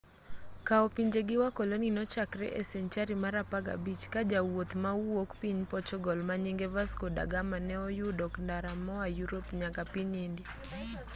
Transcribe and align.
kao 0.67 0.85
pinje 0.95 1.21
gi 1.27 1.37
wakoloni 1.41 1.89
nochakre 1.97 2.47
e 2.59 2.61
senchari 2.71 3.15
mar 3.23 3.35
apagabich 3.43 4.03
ka 4.13 4.21
jawuoth 4.31 4.73
mawuok 4.83 5.29
piny 5.41 5.59
portugal 5.71 6.19
manyinge 6.29 6.67
vasco 6.75 7.07
da 7.15 7.23
gama 7.33 7.57
ne 7.67 7.75
oyudo 7.87 8.25
ndara 8.43 8.71
moa 8.85 9.07
yurop 9.17 9.45
nyaka 9.61 9.81
piny 9.93 10.13
india 10.25 10.47